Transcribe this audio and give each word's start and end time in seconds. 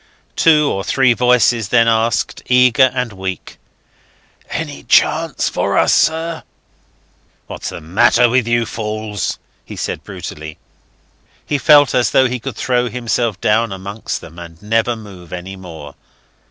Two 0.35 0.67
or 0.67 0.83
three 0.83 1.13
voices 1.13 1.69
then 1.69 1.87
asked, 1.87 2.41
eager 2.47 2.89
and 2.95 3.13
weak, 3.13 3.59
"Any 4.49 4.81
chance 4.81 5.47
for 5.47 5.77
us, 5.77 5.93
sir?" 5.93 6.41
"What's 7.45 7.69
the 7.69 7.81
matter 7.81 8.27
with 8.27 8.47
you 8.47 8.65
fools?" 8.65 9.37
he 9.63 9.75
said 9.75 10.03
brutally. 10.03 10.57
He 11.45 11.59
felt 11.59 11.93
as 11.93 12.09
though 12.09 12.27
he 12.27 12.39
could 12.39 12.55
throw 12.55 12.89
himself 12.89 13.39
down 13.41 13.71
amongst 13.71 14.21
them 14.21 14.39
and 14.39 14.59
never 14.63 14.95
move 14.95 15.31
any 15.31 15.55
more. 15.55 15.93